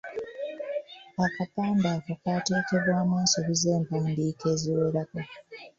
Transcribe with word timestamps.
Akapande 1.25 1.87
ako 1.95 2.11
kaateekebwamu 2.23 3.13
ensobi 3.23 3.53
z’empandiika 3.61 4.45
eziwerako. 4.53 5.19